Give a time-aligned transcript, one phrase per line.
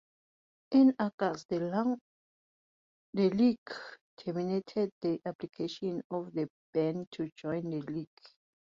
[0.71, 1.99] In August, the
[3.13, 3.59] league
[4.17, 8.07] terminated the application of the Burn to join the league.